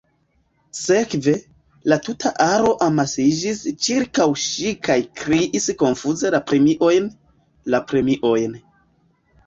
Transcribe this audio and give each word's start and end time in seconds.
Sekve, 0.77 1.33
la 1.93 1.97
tuta 2.07 2.31
aro 2.47 2.71
amasiĝis 2.87 3.61
ĉirkaŭ 3.89 4.27
ŝi 4.47 4.75
kaj 4.89 4.99
kriis 5.23 5.71
konfuze 5.85 6.37
La 6.39 6.45
premiojn, 6.51 7.15
la 7.75 7.87
premiojn. 7.93 8.63